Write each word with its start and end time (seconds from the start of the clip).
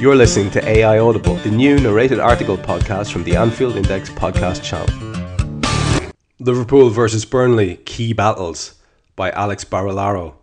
You're 0.00 0.16
listening 0.16 0.50
to 0.50 0.68
AI 0.68 0.98
Audible, 0.98 1.36
the 1.36 1.50
new 1.50 1.78
narrated 1.78 2.18
article 2.18 2.58
podcast 2.58 3.12
from 3.12 3.22
the 3.22 3.36
Anfield 3.36 3.76
Index 3.76 4.10
podcast 4.10 4.62
channel. 4.62 4.88
Liverpool 6.40 6.90
versus 6.90 7.24
Burnley 7.24 7.76
Key 7.76 8.12
Battles 8.12 8.74
by 9.14 9.30
Alex 9.30 9.64
Barilaro. 9.64 10.34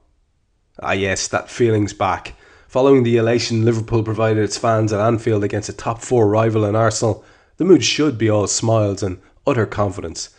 Ah, 0.81 0.93
yes, 0.93 1.27
that 1.27 1.49
feeling's 1.49 1.93
back. 1.93 2.33
Following 2.69 3.03
the 3.03 3.17
elation 3.17 3.65
Liverpool 3.65 4.03
provided 4.03 4.41
its 4.41 4.57
fans 4.57 4.93
at 4.93 5.01
Anfield 5.01 5.43
against 5.43 5.69
a 5.69 5.73
top 5.73 6.01
four 6.01 6.29
rival 6.29 6.63
in 6.63 6.75
Arsenal, 6.75 7.23
the 7.57 7.65
mood 7.65 7.83
should 7.83 8.17
be 8.17 8.29
all 8.29 8.47
smiles 8.47 9.03
and 9.03 9.21
utter 9.45 9.65
confidence. 9.65 10.29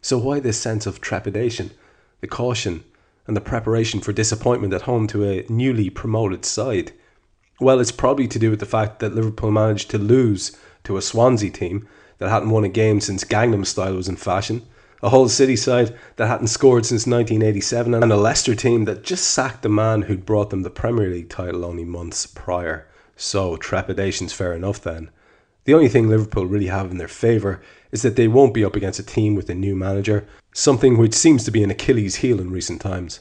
So, 0.00 0.16
why 0.16 0.40
this 0.40 0.58
sense 0.58 0.86
of 0.86 1.00
trepidation, 1.00 1.72
the 2.22 2.26
caution, 2.26 2.84
and 3.26 3.36
the 3.36 3.40
preparation 3.42 4.00
for 4.00 4.12
disappointment 4.12 4.72
at 4.72 4.82
home 4.82 5.06
to 5.08 5.28
a 5.28 5.44
newly 5.48 5.90
promoted 5.90 6.44
side? 6.46 6.92
Well, 7.60 7.80
it's 7.80 7.92
probably 7.92 8.26
to 8.28 8.38
do 8.38 8.50
with 8.50 8.60
the 8.60 8.66
fact 8.66 8.98
that 9.00 9.14
Liverpool 9.14 9.50
managed 9.50 9.90
to 9.90 9.98
lose 9.98 10.56
to 10.84 10.96
a 10.96 11.02
Swansea 11.02 11.50
team 11.50 11.86
that 12.18 12.30
hadn't 12.30 12.50
won 12.50 12.64
a 12.64 12.68
game 12.68 13.00
since 13.00 13.24
Gangnam 13.24 13.66
Style 13.66 13.94
was 13.96 14.08
in 14.08 14.16
fashion, 14.16 14.62
a 15.02 15.10
Hull 15.10 15.28
City 15.28 15.56
side 15.56 15.96
that 16.16 16.28
hadn't 16.28 16.46
scored 16.48 16.86
since 16.86 17.06
1987, 17.06 17.94
and 17.94 18.12
a 18.12 18.16
Leicester 18.16 18.54
team 18.54 18.84
that 18.84 19.02
just 19.02 19.26
sacked 19.26 19.62
the 19.62 19.68
man 19.68 20.02
who'd 20.02 20.24
brought 20.24 20.50
them 20.50 20.62
the 20.62 20.70
Premier 20.70 21.08
League 21.10 21.28
title 21.28 21.64
only 21.64 21.84
months 21.84 22.26
prior. 22.26 22.86
So, 23.16 23.56
trepidation's 23.56 24.32
fair 24.32 24.54
enough 24.54 24.80
then. 24.80 25.10
The 25.64 25.74
only 25.74 25.88
thing 25.88 26.08
Liverpool 26.08 26.46
really 26.46 26.66
have 26.66 26.90
in 26.90 26.98
their 26.98 27.08
favour 27.08 27.60
is 27.92 28.02
that 28.02 28.16
they 28.16 28.26
won't 28.26 28.54
be 28.54 28.64
up 28.64 28.74
against 28.74 28.98
a 28.98 29.04
team 29.04 29.34
with 29.34 29.50
a 29.50 29.54
new 29.54 29.76
manager, 29.76 30.26
something 30.52 30.96
which 30.96 31.14
seems 31.14 31.44
to 31.44 31.50
be 31.50 31.62
an 31.62 31.70
Achilles 31.70 32.16
heel 32.16 32.40
in 32.40 32.50
recent 32.50 32.80
times. 32.80 33.20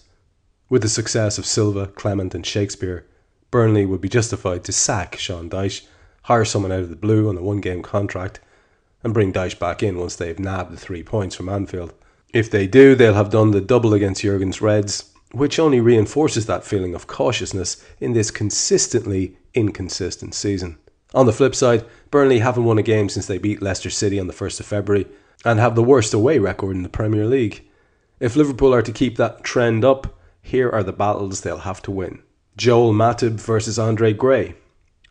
With 0.70 0.82
the 0.82 0.90
success 0.90 1.38
of 1.38 1.46
Silva, 1.46 1.88
Clement, 1.88 2.34
and 2.34 2.46
Shakespeare, 2.46 3.06
Burnley 3.52 3.86
would 3.86 4.02
be 4.02 4.10
justified 4.10 4.64
to 4.64 4.72
sack 4.72 5.18
Sean 5.18 5.50
Dyche, 5.50 5.86
hire 6.24 6.46
someone 6.46 6.72
out 6.72 6.80
of 6.80 6.90
the 6.90 6.96
blue 6.96 7.28
on 7.28 7.38
a 7.38 7.42
one 7.42 7.60
game 7.60 7.82
contract, 7.82 8.40
and 9.04 9.14
bring 9.14 9.34
Dyche 9.34 9.60
back 9.60 9.84
in 9.84 9.98
once 9.98 10.16
they've 10.16 10.40
nabbed 10.40 10.72
the 10.72 10.78
three 10.78 11.03
points 11.03 11.36
from 11.36 11.50
Anfield. 11.50 11.94
If 12.34 12.50
they 12.50 12.66
do, 12.66 12.96
they'll 12.96 13.14
have 13.14 13.30
done 13.30 13.52
the 13.52 13.59
double 13.59 13.94
against 13.94 14.22
Jurgen's 14.22 14.62
Reds, 14.62 15.12
which 15.34 15.59
only 15.59 15.81
reinforces 15.81 16.46
that 16.46 16.64
feeling 16.64 16.96
of 16.96 17.08
cautiousness 17.08 17.84
in 18.00 18.14
this 18.14 18.31
consistently 18.31 19.38
inconsistent 19.54 20.34
season. 20.34 20.78
On 21.14 21.25
the 21.25 21.34
flip 21.34 21.54
side, 21.56 21.86
Burnley 22.09 22.40
haven't 22.40 22.64
won 22.64 22.78
a 22.78 22.84
game 22.84 23.09
since 23.09 23.28
they 23.28 23.38
beat 23.38 23.62
Leicester 23.62 23.90
City 23.90 24.18
on 24.18 24.28
the 24.28 24.34
1st 24.34 24.62
of 24.62 24.66
February 24.66 25.08
and 25.44 25.59
have 25.59 25.75
the 25.75 25.84
worst 25.84 26.14
away 26.14 26.40
record 26.40 26.75
in 26.75 26.84
the 26.84 26.90
Premier 26.90 27.25
League. 27.25 27.68
If 28.22 28.38
Liverpool 28.38 28.74
are 28.74 28.81
to 28.81 28.94
keep 28.94 29.18
that 29.18 29.44
trend 29.44 29.84
up, 29.84 30.18
here 30.42 30.70
are 30.70 30.84
the 30.84 30.94
battles 30.94 31.42
they'll 31.42 31.59
have 31.59 31.81
to 31.84 31.92
win. 31.92 32.24
Joel 32.62 32.94
Matip 32.94 33.42
versus 33.42 33.80
Andre 33.80 34.14
Gray. 34.14 34.54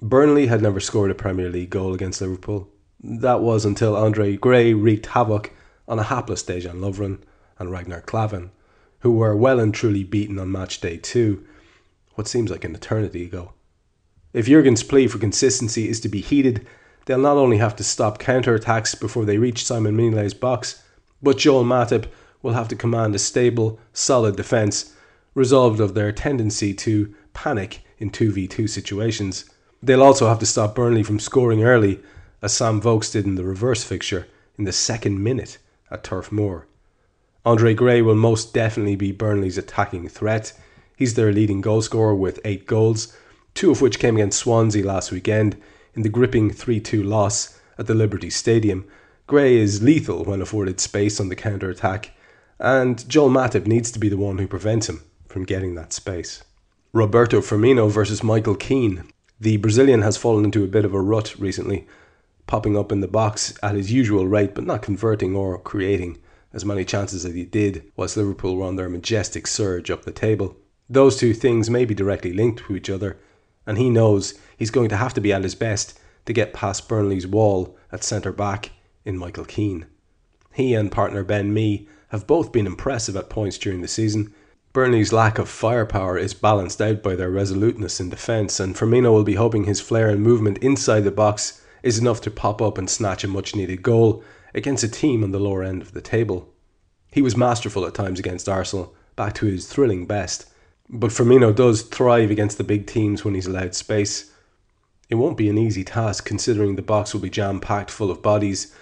Burnley 0.00 0.46
had 0.46 0.62
never 0.62 0.78
scored 0.78 1.10
a 1.10 1.16
Premier 1.16 1.48
League 1.48 1.70
goal 1.70 1.94
against 1.94 2.20
Liverpool. 2.20 2.68
That 3.02 3.40
was 3.40 3.64
until 3.64 3.96
Andre 3.96 4.36
Gray 4.36 4.72
wreaked 4.72 5.06
havoc 5.06 5.52
on 5.88 5.98
a 5.98 6.04
hapless 6.04 6.44
Dejan 6.44 6.78
Lovren 6.78 7.18
and 7.58 7.72
Ragnar 7.72 8.02
Klavan, 8.02 8.52
who 9.00 9.10
were 9.10 9.34
well 9.34 9.58
and 9.58 9.74
truly 9.74 10.04
beaten 10.04 10.38
on 10.38 10.52
match 10.52 10.80
day 10.80 10.96
two, 10.96 11.44
what 12.14 12.28
seems 12.28 12.52
like 12.52 12.62
an 12.62 12.72
eternity 12.72 13.24
ago. 13.24 13.52
If 14.32 14.46
Jurgen's 14.46 14.84
plea 14.84 15.08
for 15.08 15.18
consistency 15.18 15.88
is 15.88 15.98
to 16.02 16.08
be 16.08 16.20
heeded, 16.20 16.64
they'll 17.06 17.18
not 17.18 17.36
only 17.36 17.58
have 17.58 17.74
to 17.74 17.82
stop 17.82 18.20
counter-attacks 18.20 18.94
before 18.94 19.24
they 19.24 19.38
reach 19.38 19.66
Simon 19.66 19.96
Mignolet's 19.96 20.34
box, 20.34 20.84
but 21.20 21.38
Joel 21.38 21.64
Matip 21.64 22.06
will 22.42 22.52
have 22.52 22.68
to 22.68 22.76
command 22.76 23.16
a 23.16 23.18
stable, 23.18 23.80
solid 23.92 24.36
defence, 24.36 24.94
resolved 25.34 25.80
of 25.80 25.94
their 25.94 26.12
tendency 26.12 26.72
to 26.74 27.12
panic 27.32 27.82
in 27.98 28.10
2v2 28.10 28.68
situations. 28.68 29.44
They'll 29.82 30.02
also 30.02 30.28
have 30.28 30.38
to 30.40 30.46
stop 30.46 30.74
Burnley 30.74 31.02
from 31.02 31.18
scoring 31.18 31.62
early, 31.62 32.00
as 32.42 32.52
Sam 32.54 32.80
Vokes 32.80 33.12
did 33.12 33.26
in 33.26 33.34
the 33.34 33.44
reverse 33.44 33.84
fixture 33.84 34.26
in 34.56 34.64
the 34.64 34.72
second 34.72 35.22
minute 35.22 35.58
at 35.90 36.04
Turf 36.04 36.30
Moor. 36.30 36.66
Andre 37.44 37.72
Gray 37.74 38.02
will 38.02 38.14
most 38.14 38.52
definitely 38.52 38.96
be 38.96 39.12
Burnley's 39.12 39.58
attacking 39.58 40.08
threat. 40.08 40.52
He's 40.96 41.14
their 41.14 41.32
leading 41.32 41.62
goalscorer 41.62 42.16
with 42.16 42.40
eight 42.44 42.66
goals, 42.66 43.16
two 43.54 43.70
of 43.70 43.80
which 43.80 43.98
came 43.98 44.16
against 44.16 44.38
Swansea 44.38 44.84
last 44.84 45.10
weekend 45.10 45.56
in 45.94 46.02
the 46.02 46.08
gripping 46.08 46.50
3 46.50 46.80
2 46.80 47.02
loss 47.02 47.58
at 47.78 47.86
the 47.86 47.94
Liberty 47.94 48.30
Stadium. 48.30 48.84
Gray 49.26 49.56
is 49.56 49.82
lethal 49.82 50.24
when 50.24 50.42
afforded 50.42 50.80
space 50.80 51.18
on 51.20 51.28
the 51.28 51.36
counter 51.36 51.70
attack, 51.70 52.10
and 52.58 53.08
Joel 53.08 53.30
Matip 53.30 53.66
needs 53.66 53.90
to 53.92 53.98
be 53.98 54.08
the 54.08 54.16
one 54.16 54.38
who 54.38 54.46
prevents 54.46 54.88
him 54.88 55.02
from 55.26 55.44
getting 55.44 55.74
that 55.76 55.92
space. 55.92 56.42
Roberto 56.92 57.40
Firmino 57.40 57.88
versus 57.88 58.24
Michael 58.24 58.56
Keane. 58.56 59.04
The 59.38 59.58
Brazilian 59.58 60.02
has 60.02 60.16
fallen 60.16 60.44
into 60.44 60.64
a 60.64 60.66
bit 60.68 60.84
of 60.84 60.92
a 60.92 61.00
rut 61.00 61.38
recently, 61.38 61.86
popping 62.48 62.76
up 62.76 62.90
in 62.90 62.98
the 62.98 63.06
box 63.06 63.56
at 63.62 63.76
his 63.76 63.92
usual 63.92 64.26
rate 64.26 64.56
but 64.56 64.66
not 64.66 64.82
converting 64.82 65.36
or 65.36 65.56
creating 65.60 66.18
as 66.52 66.64
many 66.64 66.84
chances 66.84 67.24
as 67.24 67.32
he 67.32 67.44
did 67.44 67.84
whilst 67.94 68.16
Liverpool 68.16 68.56
were 68.56 68.66
on 68.66 68.74
their 68.74 68.88
majestic 68.88 69.46
surge 69.46 69.88
up 69.88 70.04
the 70.04 70.10
table. 70.10 70.56
Those 70.88 71.16
two 71.16 71.32
things 71.32 71.70
may 71.70 71.84
be 71.84 71.94
directly 71.94 72.32
linked 72.32 72.64
to 72.64 72.74
each 72.74 72.90
other, 72.90 73.18
and 73.64 73.78
he 73.78 73.88
knows 73.88 74.34
he's 74.56 74.72
going 74.72 74.88
to 74.88 74.96
have 74.96 75.14
to 75.14 75.20
be 75.20 75.32
at 75.32 75.44
his 75.44 75.54
best 75.54 75.96
to 76.26 76.32
get 76.32 76.52
past 76.52 76.88
Burnley's 76.88 77.24
wall 77.24 77.76
at 77.92 78.02
centre 78.02 78.32
back 78.32 78.70
in 79.04 79.16
Michael 79.16 79.44
Keane. 79.44 79.86
He 80.52 80.74
and 80.74 80.90
partner 80.90 81.22
Ben 81.22 81.54
Mee 81.54 81.88
have 82.08 82.26
both 82.26 82.50
been 82.50 82.66
impressive 82.66 83.14
at 83.14 83.30
points 83.30 83.58
during 83.58 83.80
the 83.80 83.86
season. 83.86 84.34
Burnley's 84.72 85.12
lack 85.12 85.40
of 85.40 85.48
firepower 85.48 86.16
is 86.16 86.32
balanced 86.32 86.80
out 86.80 87.02
by 87.02 87.16
their 87.16 87.28
resoluteness 87.28 87.98
in 87.98 88.08
defence, 88.08 88.60
and 88.60 88.76
Firmino 88.76 89.12
will 89.12 89.24
be 89.24 89.34
hoping 89.34 89.64
his 89.64 89.80
flair 89.80 90.08
and 90.08 90.22
movement 90.22 90.58
inside 90.58 91.00
the 91.00 91.10
box 91.10 91.60
is 91.82 91.98
enough 91.98 92.20
to 92.20 92.30
pop 92.30 92.62
up 92.62 92.78
and 92.78 92.88
snatch 92.88 93.24
a 93.24 93.28
much 93.28 93.56
needed 93.56 93.82
goal 93.82 94.22
against 94.54 94.84
a 94.84 94.88
team 94.88 95.24
on 95.24 95.32
the 95.32 95.40
lower 95.40 95.64
end 95.64 95.82
of 95.82 95.92
the 95.92 96.00
table. 96.00 96.54
He 97.10 97.20
was 97.20 97.36
masterful 97.36 97.84
at 97.84 97.94
times 97.94 98.20
against 98.20 98.48
Arsenal, 98.48 98.94
back 99.16 99.34
to 99.34 99.46
his 99.46 99.66
thrilling 99.66 100.06
best, 100.06 100.46
but 100.88 101.10
Firmino 101.10 101.52
does 101.52 101.82
thrive 101.82 102.30
against 102.30 102.56
the 102.56 102.62
big 102.62 102.86
teams 102.86 103.24
when 103.24 103.34
he's 103.34 103.48
allowed 103.48 103.74
space. 103.74 104.30
It 105.08 105.16
won't 105.16 105.36
be 105.36 105.50
an 105.50 105.58
easy 105.58 105.82
task 105.82 106.24
considering 106.24 106.76
the 106.76 106.82
box 106.82 107.12
will 107.12 107.20
be 107.20 107.30
jam 107.30 107.58
packed 107.58 107.90
full 107.90 108.10
of 108.10 108.22
bodies, 108.22 108.72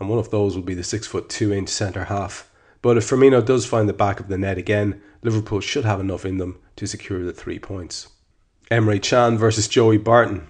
and 0.00 0.08
one 0.08 0.18
of 0.18 0.30
those 0.30 0.56
will 0.56 0.62
be 0.62 0.74
the 0.74 0.82
six 0.82 1.06
foot 1.06 1.28
two 1.28 1.52
inch 1.52 1.68
centre 1.68 2.04
half. 2.04 2.45
But 2.82 2.96
if 2.96 3.08
Firmino 3.08 3.44
does 3.44 3.66
find 3.66 3.88
the 3.88 3.92
back 3.92 4.20
of 4.20 4.28
the 4.28 4.38
net 4.38 4.58
again, 4.58 5.00
Liverpool 5.22 5.60
should 5.60 5.84
have 5.84 6.00
enough 6.00 6.24
in 6.24 6.38
them 6.38 6.58
to 6.76 6.86
secure 6.86 7.24
the 7.24 7.32
three 7.32 7.58
points. 7.58 8.08
Emre 8.70 9.00
Can 9.02 9.38
versus 9.38 9.68
Joey 9.68 9.98
Barton. 9.98 10.46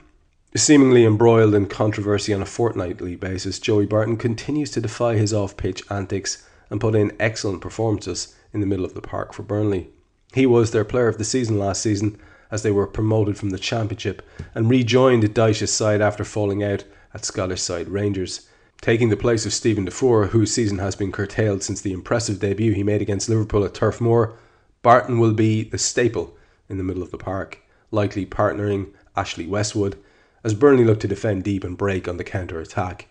Seemingly 0.54 1.04
embroiled 1.04 1.54
in 1.54 1.66
controversy 1.66 2.32
on 2.32 2.40
a 2.40 2.46
fortnightly 2.46 3.14
basis, 3.14 3.58
Joey 3.58 3.84
Barton 3.84 4.16
continues 4.16 4.70
to 4.70 4.80
defy 4.80 5.16
his 5.16 5.34
off 5.34 5.56
pitch 5.56 5.82
antics 5.90 6.46
and 6.70 6.80
put 6.80 6.94
in 6.94 7.14
excellent 7.20 7.60
performances 7.60 8.34
in 8.52 8.60
the 8.60 8.66
middle 8.66 8.84
of 8.84 8.94
the 8.94 9.02
park 9.02 9.34
for 9.34 9.42
Burnley. 9.42 9.90
He 10.32 10.46
was 10.46 10.70
their 10.70 10.84
player 10.84 11.08
of 11.08 11.18
the 11.18 11.24
season 11.24 11.58
last 11.58 11.82
season 11.82 12.18
as 12.50 12.62
they 12.62 12.70
were 12.70 12.86
promoted 12.86 13.36
from 13.36 13.50
the 13.50 13.58
Championship 13.58 14.22
and 14.54 14.70
rejoined 14.70 15.34
Dyche's 15.34 15.72
side 15.72 16.00
after 16.00 16.24
falling 16.24 16.62
out 16.62 16.84
at 17.12 17.24
Scottish 17.24 17.60
side 17.60 17.88
Rangers. 17.88 18.48
Taking 18.80 19.08
the 19.08 19.16
place 19.16 19.44
of 19.44 19.52
Steven 19.52 19.84
Defour, 19.84 20.26
whose 20.26 20.52
season 20.52 20.78
has 20.78 20.94
been 20.94 21.10
curtailed 21.10 21.62
since 21.62 21.80
the 21.80 21.92
impressive 21.92 22.38
debut 22.38 22.72
he 22.72 22.84
made 22.84 23.02
against 23.02 23.28
Liverpool 23.28 23.64
at 23.64 23.74
Turf 23.74 24.00
Moor, 24.00 24.38
Barton 24.82 25.18
will 25.18 25.32
be 25.32 25.64
the 25.64 25.78
staple 25.78 26.36
in 26.68 26.78
the 26.78 26.84
middle 26.84 27.02
of 27.02 27.10
the 27.10 27.18
park, 27.18 27.62
likely 27.90 28.24
partnering 28.24 28.92
Ashley 29.16 29.46
Westwood 29.46 29.98
as 30.44 30.54
Burnley 30.54 30.84
look 30.84 31.00
to 31.00 31.08
defend 31.08 31.42
deep 31.42 31.64
and 31.64 31.76
break 31.76 32.06
on 32.06 32.16
the 32.16 32.22
counter 32.22 32.60
attack. 32.60 33.08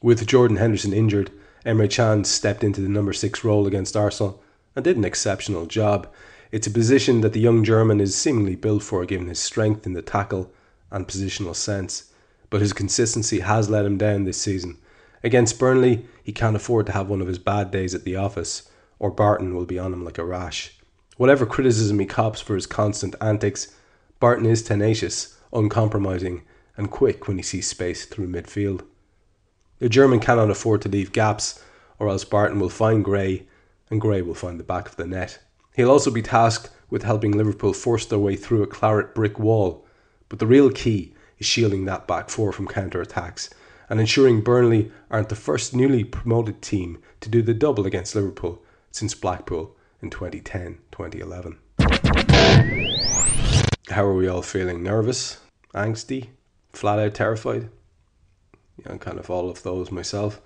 With 0.00 0.26
Jordan 0.26 0.56
Henderson 0.56 0.94
injured, 0.94 1.30
Emre 1.66 1.90
Can 1.90 2.24
stepped 2.24 2.64
into 2.64 2.80
the 2.80 2.88
number 2.88 3.12
six 3.12 3.44
role 3.44 3.66
against 3.66 3.94
Arsenal 3.94 4.42
and 4.74 4.82
did 4.82 4.96
an 4.96 5.04
exceptional 5.04 5.66
job. 5.66 6.08
It's 6.50 6.66
a 6.66 6.70
position 6.70 7.20
that 7.20 7.34
the 7.34 7.40
young 7.40 7.62
German 7.64 8.00
is 8.00 8.16
seemingly 8.16 8.56
built 8.56 8.82
for 8.82 9.04
given 9.04 9.28
his 9.28 9.38
strength 9.38 9.84
in 9.84 9.92
the 9.92 10.00
tackle 10.00 10.50
and 10.90 11.06
positional 11.06 11.54
sense, 11.54 12.10
but 12.48 12.62
his 12.62 12.72
consistency 12.72 13.40
has 13.40 13.68
let 13.68 13.84
him 13.84 13.98
down 13.98 14.24
this 14.24 14.40
season. 14.40 14.78
Against 15.24 15.58
Burnley, 15.58 16.06
he 16.24 16.32
can't 16.32 16.56
afford 16.56 16.86
to 16.86 16.92
have 16.92 17.08
one 17.08 17.20
of 17.20 17.28
his 17.28 17.38
bad 17.38 17.70
days 17.70 17.94
at 17.94 18.04
the 18.04 18.16
office, 18.16 18.68
or 18.98 19.10
Barton 19.10 19.54
will 19.54 19.66
be 19.66 19.78
on 19.78 19.92
him 19.92 20.04
like 20.04 20.18
a 20.18 20.24
rash. 20.24 20.76
Whatever 21.16 21.46
criticism 21.46 22.00
he 22.00 22.06
cops 22.06 22.40
for 22.40 22.56
his 22.56 22.66
constant 22.66 23.14
antics, 23.20 23.74
Barton 24.18 24.46
is 24.46 24.62
tenacious, 24.62 25.38
uncompromising, 25.52 26.42
and 26.76 26.90
quick 26.90 27.28
when 27.28 27.36
he 27.36 27.42
sees 27.42 27.68
space 27.68 28.04
through 28.04 28.28
midfield. 28.28 28.82
The 29.78 29.88
German 29.88 30.18
cannot 30.18 30.50
afford 30.50 30.82
to 30.82 30.88
leave 30.88 31.12
gaps, 31.12 31.62
or 31.98 32.08
else 32.08 32.24
Barton 32.24 32.58
will 32.58 32.68
find 32.68 33.04
Gray, 33.04 33.46
and 33.90 34.00
Gray 34.00 34.22
will 34.22 34.34
find 34.34 34.58
the 34.58 34.64
back 34.64 34.88
of 34.88 34.96
the 34.96 35.06
net. 35.06 35.38
He'll 35.74 35.90
also 35.90 36.10
be 36.10 36.22
tasked 36.22 36.70
with 36.90 37.04
helping 37.04 37.32
Liverpool 37.32 37.72
force 37.72 38.06
their 38.06 38.18
way 38.18 38.34
through 38.34 38.62
a 38.62 38.66
claret 38.66 39.14
brick 39.14 39.38
wall, 39.38 39.86
but 40.28 40.40
the 40.40 40.46
real 40.46 40.70
key 40.70 41.14
is 41.38 41.46
shielding 41.46 41.84
that 41.84 42.08
back 42.08 42.28
four 42.28 42.52
from 42.52 42.66
counter 42.66 43.00
attacks 43.00 43.50
and 43.92 44.00
ensuring 44.00 44.40
Burnley 44.40 44.90
aren't 45.10 45.28
the 45.28 45.36
first 45.36 45.76
newly 45.76 46.02
promoted 46.02 46.62
team 46.62 46.96
to 47.20 47.28
do 47.28 47.42
the 47.42 47.52
double 47.52 47.84
against 47.84 48.14
Liverpool 48.14 48.62
since 48.90 49.14
Blackpool 49.14 49.76
in 50.00 50.08
2010 50.08 50.78
2011. 50.90 51.58
How 53.90 54.06
are 54.06 54.14
we 54.14 54.26
all 54.26 54.40
feeling? 54.40 54.82
Nervous? 54.82 55.40
Angsty? 55.74 56.28
Flat 56.72 57.00
out 57.00 57.12
terrified? 57.12 57.68
Yeah, 58.78 58.92
I'm 58.92 58.98
kind 58.98 59.18
of 59.18 59.28
all 59.28 59.50
of 59.50 59.62
those 59.62 59.92
myself. 59.92 60.40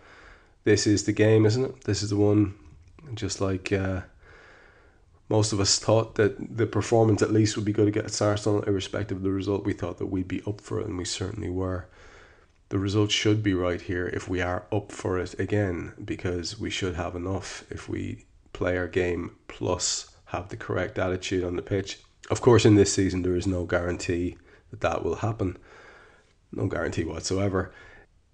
This 0.64 0.84
is 0.84 1.04
the 1.04 1.12
game, 1.12 1.46
isn't 1.46 1.64
it? 1.64 1.84
This 1.84 2.02
is 2.02 2.10
the 2.10 2.16
one, 2.16 2.56
just 3.14 3.40
like 3.40 3.72
uh, 3.72 4.00
most 5.28 5.52
of 5.52 5.60
us 5.60 5.78
thought 5.78 6.16
that 6.16 6.56
the 6.56 6.66
performance 6.66 7.22
at 7.22 7.32
least 7.32 7.54
would 7.54 7.64
be 7.64 7.72
good 7.72 7.86
against 7.86 8.20
Arsenal, 8.20 8.62
irrespective 8.62 9.18
of 9.18 9.22
the 9.22 9.30
result. 9.30 9.64
We 9.64 9.72
thought 9.72 9.98
that 9.98 10.06
we'd 10.06 10.26
be 10.26 10.42
up 10.48 10.60
for 10.60 10.80
it, 10.80 10.88
and 10.88 10.98
we 10.98 11.04
certainly 11.04 11.48
were. 11.48 11.86
The 12.68 12.78
result 12.78 13.12
should 13.12 13.42
be 13.42 13.54
right 13.54 13.80
here 13.80 14.08
if 14.08 14.28
we 14.28 14.40
are 14.40 14.66
up 14.72 14.90
for 14.90 15.18
it 15.18 15.38
again, 15.38 15.92
because 16.04 16.58
we 16.58 16.70
should 16.70 16.96
have 16.96 17.14
enough 17.14 17.64
if 17.70 17.88
we 17.88 18.24
play 18.52 18.76
our 18.76 18.88
game 18.88 19.36
plus 19.46 20.16
have 20.26 20.48
the 20.48 20.56
correct 20.56 20.98
attitude 20.98 21.44
on 21.44 21.54
the 21.54 21.62
pitch. 21.62 22.00
Of 22.28 22.40
course, 22.40 22.64
in 22.64 22.74
this 22.74 22.92
season, 22.92 23.22
there 23.22 23.36
is 23.36 23.46
no 23.46 23.64
guarantee 23.64 24.36
that 24.70 24.80
that 24.80 25.04
will 25.04 25.16
happen. 25.16 25.58
No 26.50 26.66
guarantee 26.66 27.04
whatsoever. 27.04 27.72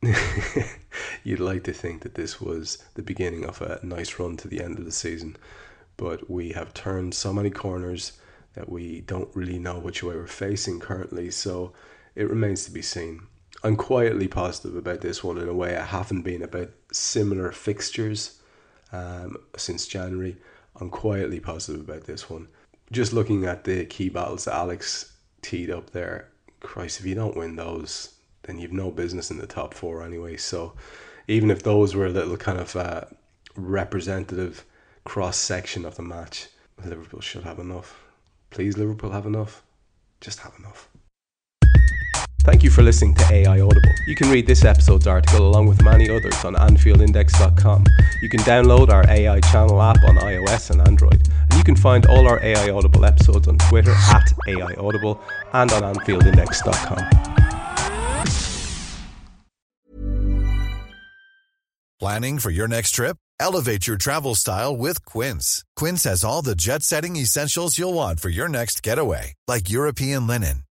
You'd 1.25 1.41
like 1.41 1.65
to 1.65 1.73
think 1.73 2.03
that 2.03 2.15
this 2.15 2.41
was 2.41 2.79
the 2.95 3.03
beginning 3.03 3.45
of 3.45 3.61
a 3.61 3.81
nice 3.83 4.19
run 4.19 4.39
to 4.39 4.49
the 4.49 4.63
end 4.63 4.79
of 4.79 4.87
the 4.87 4.93
season, 4.93 5.37
but 5.97 6.31
we 6.31 6.53
have 6.53 6.73
turned 6.73 7.15
so 7.15 7.33
many 7.33 7.51
corners 7.51 8.13
that 8.55 8.69
we 8.69 9.03
don't 9.03 9.35
really 9.35 9.59
know 9.59 9.79
which 9.79 10.03
way 10.03 10.15
we're 10.15 10.27
facing 10.27 10.81
currently, 10.81 11.31
so 11.31 11.73
it 12.15 12.29
remains 12.29 12.65
to 12.65 12.71
be 12.71 12.83
seen. 12.83 13.27
I'm 13.65 13.77
quietly 13.77 14.27
positive 14.27 14.77
about 14.77 15.03
this 15.03 15.23
one 15.23 15.39
in 15.39 15.49
a 15.49 15.55
way 15.55 15.77
I 15.77 15.85
haven't 15.85 16.23
been 16.23 16.43
about 16.43 16.71
similar 16.93 17.53
fixtures 17.53 18.41
um, 18.93 19.37
since 19.57 19.87
January. 19.87 20.37
I'm 20.81 20.91
quietly 20.91 21.39
positive 21.39 21.81
about 21.89 22.05
this 22.05 22.29
one. 22.29 22.49
Just 22.91 23.13
looking 23.13 23.45
at 23.45 23.65
the 23.65 23.85
key 23.87 24.09
battles 24.09 24.49
Alex 24.49 25.13
teed 25.43 25.71
up 25.71 25.91
there, 25.91 26.29
Christ, 26.61 27.01
if 27.01 27.07
you 27.07 27.15
don't 27.15 27.37
win 27.37 27.57
those, 27.57 28.15
then 28.43 28.59
you've 28.59 28.73
no 28.73 28.91
business 28.91 29.31
in 29.31 29.39
the 29.39 29.47
top 29.47 29.75
four 29.75 30.03
anyway. 30.03 30.37
So 30.37 30.75
even 31.29 31.51
if 31.51 31.63
those 31.63 31.95
were 31.95 32.07
a 32.07 32.11
little 32.11 32.37
kind 32.37 32.59
of 32.59 32.75
uh, 32.75 33.05
representative 33.55 34.65
cross 35.05 35.37
section 35.37 35.85
of 35.85 35.97
the 35.97 36.03
match, 36.03 36.49
Liverpool 36.85 37.21
should 37.21 37.45
have 37.45 37.59
enough. 37.59 38.03
Please, 38.51 38.77
Liverpool, 38.77 39.11
have 39.11 39.27
enough. 39.27 39.63
Just 40.21 40.41
have 40.41 40.55
enough. 40.59 40.89
Thank 42.45 42.65
you 42.65 42.71
for 42.71 42.83
listening 42.83 43.15
to 43.15 43.33
AI 43.33 43.61
Audible. 43.61 43.95
You 44.07 44.17
can 44.17 44.29
read 44.29 44.49
this 44.49 44.65
episode's 44.65 45.07
article 45.07 45.47
along 45.47 45.69
with 45.69 45.81
many 45.83 46.11
others 46.11 46.45
on 46.45 46.55
AnfieldIndex.com. 46.55 47.85
You 48.21 48.29
can 48.29 48.41
download 48.41 48.91
our 48.91 49.09
AI 49.09 49.39
channel 49.41 49.81
app 49.81 50.03
on 50.09 50.17
iOS 50.17 50.71
and 50.71 50.81
Android. 50.81 51.29
And 51.51 51.55
you 51.55 51.63
can 51.63 51.77
find 51.77 52.05
all 52.07 52.27
our 52.27 52.43
AI 52.43 52.71
Audible 52.71 53.05
episodes 53.05 53.47
on 53.47 53.59
Twitter 53.59 53.93
at 53.93 54.33
AI 54.49 54.75
Audible 54.75 55.21
and 55.53 55.71
on 55.73 55.95
AnfieldIndex.com. 55.95 57.33
Planning 62.01 62.41
for 62.41 62.51
your 62.51 62.67
next 62.67 62.91
trip? 62.97 63.17
Elevate 63.39 63.87
your 63.87 63.97
travel 63.97 64.35
style 64.35 64.77
with 64.77 65.05
Quince. 65.05 65.65
Quince 65.77 66.03
has 66.03 66.25
all 66.25 66.43
the 66.43 66.57
jet 66.57 66.83
setting 66.83 67.15
essentials 67.15 67.79
you'll 67.79 67.95
want 67.95 68.19
for 68.19 68.29
your 68.29 68.49
next 68.49 68.83
getaway, 68.83 69.35
like 69.47 69.71
European 69.71 70.27
linen, 70.27 70.65